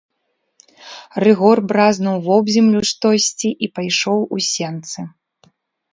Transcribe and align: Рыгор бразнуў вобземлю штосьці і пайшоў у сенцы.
Рыгор 1.23 1.57
бразнуў 1.73 2.17
вобземлю 2.29 2.81
штосьці 2.93 3.49
і 3.67 3.73
пайшоў 3.79 4.19
у 4.37 4.45
сенцы. 4.51 4.99